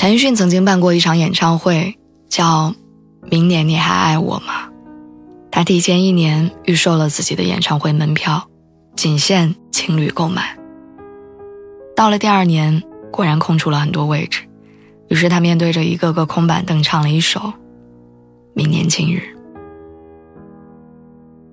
[0.00, 2.70] 陈奕迅曾经办过一场演唱会，叫
[3.30, 4.66] 《明年你还爱我吗》。
[5.50, 8.48] 他提前一年预售了自己的演唱会门票，
[8.96, 10.56] 仅限情侣购买。
[11.94, 12.82] 到了第二年，
[13.12, 14.40] 果然空出了很多位置，
[15.10, 17.38] 于是他面对着一个个空板凳唱了一首
[18.54, 19.18] 《明年今日》。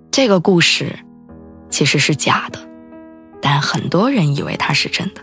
[0.09, 0.97] 这个故事
[1.69, 2.59] 其实是假的，
[3.41, 5.19] 但很多人以为它是真的，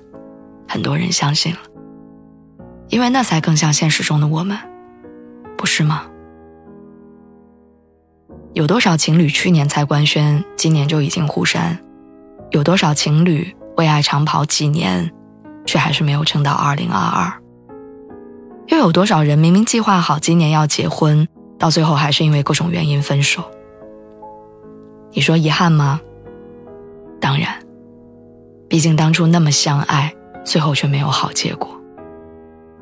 [0.69, 1.61] 很多人相信了。
[2.95, 4.57] 因为那才更像现实中的我们，
[5.59, 6.05] 不是吗？
[8.53, 11.77] 有多少情侣去年才官宣，今年就已经互删？
[12.53, 15.11] 有多少情侣为爱长跑几年，
[15.67, 17.33] 却还是没有撑到二零二二？
[18.69, 21.27] 又有多少人明明计划好今年要结婚，
[21.59, 23.43] 到最后还是因为各种原因分手？
[25.11, 26.01] 你说遗憾吗？
[27.21, 27.57] 当然，
[28.69, 31.75] 毕竟当初那么相爱，最后却没有好结果。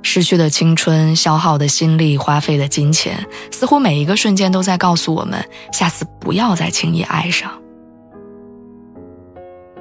[0.02, 7.50] 失去的青春、消耗的心力、花费的金钱，似乎每一个瞬间都在告诉我们：下次不要再轻易爱上。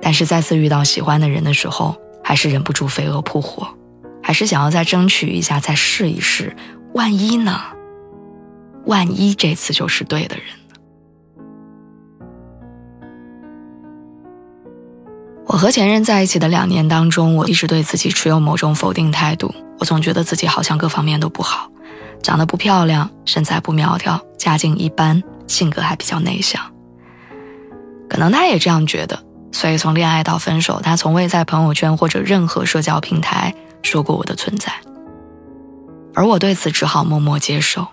[0.02, 3.67] 但是再次遇到喜欢的人的时候，还是忍不住飞蛾扑火，
[4.22, 6.55] 还是想要再争取一下，再试一试。
[6.94, 7.59] 万一呢？
[8.86, 10.75] 万一这次就是对的人呢？
[15.45, 19.53] 我和前任在一起的两年当中，我一直对自己持有某种否定态度。
[19.81, 21.67] 我总觉得自己好像各方面都不好，
[22.21, 26.61] 长得不漂亮，身材不苗条，家境一般，性格还比较内向。
[28.08, 29.20] 可能他也这样觉得，
[29.52, 34.71] 所以从恋爱到分手，他从未在朋友圈或者任何社交平台说过我的存在。
[36.14, 37.87] 而我对此只好默默接受。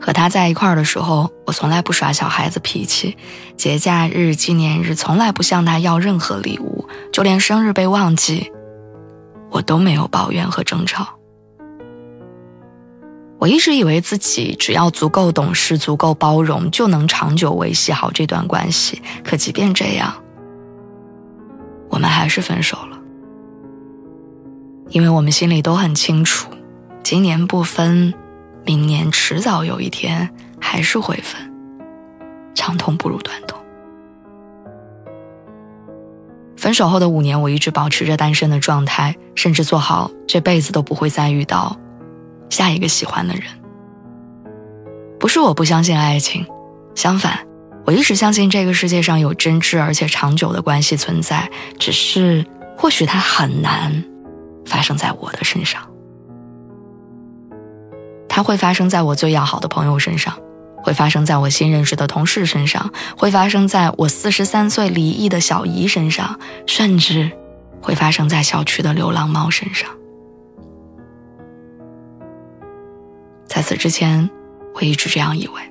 [0.00, 3.16] 和他在一块儿的时候，我从来不耍小孩子脾气，
[3.56, 8.51] 节假日、纪念日从来不向他要任何礼物，就连生日被忘记。
[9.52, 11.06] 我都没有抱怨和争吵。
[13.38, 19.02] 我一直以为自己只要足够懂事、足够包容，就能长久维系好这段关系。
[19.24, 20.14] 可即便这样，
[21.90, 22.98] 我们还是分手了。
[24.88, 26.50] 因为我们心里都很清楚，
[27.02, 28.12] 今年不分，
[28.64, 30.28] 明年迟早有一天
[30.60, 31.40] 还是会分。
[32.54, 33.58] 长痛不如短痛。
[36.62, 41.76] 分手后的五年，我一直保持着单身的状态，甚至做好这辈子都不会再遇到
[42.50, 43.42] 下一个喜欢的人。
[45.18, 46.46] 不是我不相信爱情，
[46.94, 47.44] 相反，
[47.84, 51.50] 我一直相信这个世界上有真挚而且长久的关系存在，
[51.80, 52.46] 只是
[52.78, 54.04] 或许它很难
[54.64, 55.82] 发生在我的身上。
[58.28, 60.32] 它会发生在我最要好的朋友身上。
[60.82, 67.30] 会发生在我新认识的同事身上，会发生在我四十三岁离异的小姨身上，甚至
[67.80, 69.88] 会发生在小区的流浪猫身上。
[73.46, 74.28] 在此之前，
[74.74, 75.62] 我一直这样以为。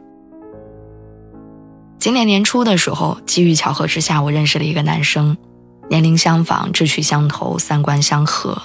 [1.99, 5.37] 今年年初的时候，机遇巧合之下，我认识了一个男生，
[5.89, 8.59] 年龄相仿，志趣相投，三观相合，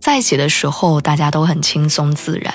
[0.00, 2.54] 在一起的时候，大家都很轻松自然。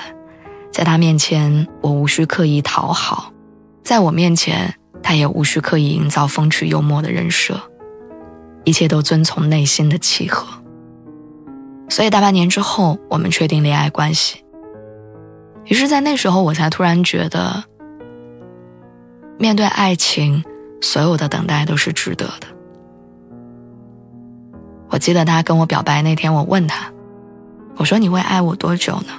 [0.80, 3.30] 在他面前，我无需刻意讨好；
[3.84, 7.60] 在我面前，他也无需刻意营造风趣幽默的人设，
[8.64, 10.46] 一切都遵从内心的契合。
[11.90, 14.42] 所以大半年之后，我们确定恋爱关系。
[15.66, 17.62] 于是，在那时候，我才突然觉得，
[19.36, 20.42] 面对爱情，
[20.80, 22.46] 所有的等待都是值得的。
[24.88, 26.90] 我记得他跟我表白那天，我问他
[27.76, 29.12] ：“我说你会爱我多久呢？”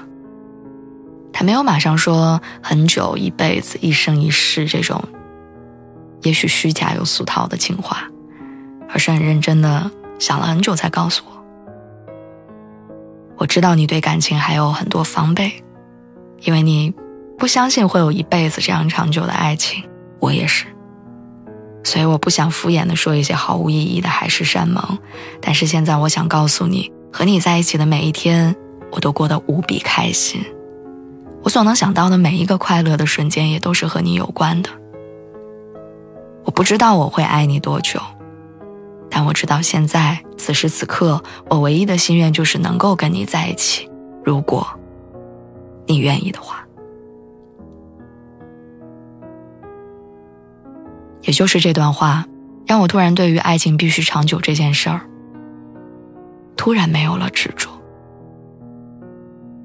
[1.41, 5.03] 他没有马上说很久、一辈子、一生一世这种，
[6.21, 8.03] 也许虚假又俗套的情话，
[8.87, 9.89] 而是很认真的
[10.19, 11.43] 想了很久才告诉我
[13.37, 15.51] ：“我知道你对感情还有很多防备，
[16.41, 16.93] 因为你
[17.39, 19.83] 不相信会有一辈子这样长久的爱情。
[20.19, 20.67] 我也是，
[21.83, 24.99] 所以我不想敷衍的说一些毫无意义的海誓山盟。
[25.41, 28.55] 但是现在我想告诉你，和你在一起的每一天，
[28.91, 30.39] 我都过得无比开心。”
[31.43, 34.69] 我所能想到的每一个快乐的瞬间，也都是和你有关的。
[36.43, 37.99] 我不知道我会爱你多久，
[39.09, 43.89] 但我知道现在此时此刻，我唯一的心愿就是能够跟你在一起。
[44.23, 44.67] 如果
[45.87, 46.63] 你愿意的话，
[51.23, 52.25] 也就是这段话，
[52.67, 55.01] 让我突然对于爱情必须长久这件事儿，
[56.55, 57.70] 突然没有了执着。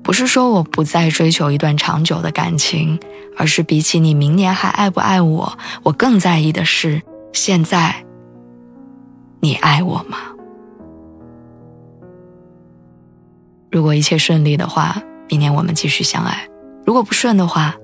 [0.07, 2.97] 不是说我不再追求一段长久的感情，
[3.37, 7.93] 而是比起你明年还爱不爱我，我更在意的是现在
[9.41, 10.19] 你爱我吗？
[13.69, 16.35] 如果一切顺利的话，明年我们继续相爱；
[16.87, 17.75] 如果不顺的话，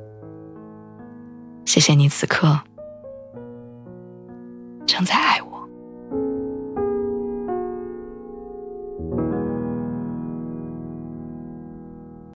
[1.65, 2.57] 谢谢你此刻
[4.87, 5.42] 正在爱我。